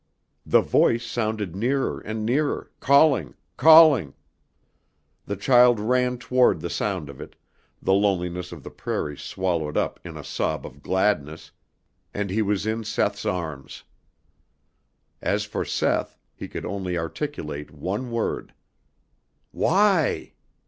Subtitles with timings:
[0.47, 4.15] The voice sounded nearer and nearer, calling, calling!
[5.25, 7.35] The child ran toward the sound of it,
[7.83, 11.51] the loneliness of the prairie swallowed up in a sob of gladness,
[12.15, 13.83] and he was in Seth's arms.
[15.21, 18.55] As for Seth, he could only articulate one word:
[19.51, 20.33] "Why?